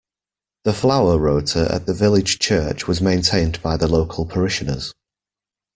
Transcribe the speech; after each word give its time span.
The 0.63 0.73
flower 0.73 1.19
rota 1.19 1.71
at 1.71 1.85
the 1.85 1.93
village 1.93 2.39
church 2.39 2.87
was 2.87 3.01
maintained 3.01 3.61
by 3.61 3.77
the 3.77 3.87
local 3.87 4.25
parishioners 4.25 4.95